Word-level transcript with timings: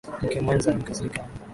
Mke 0.23 0.39
mwenza 0.43 0.67
amekasirika. 0.71 1.21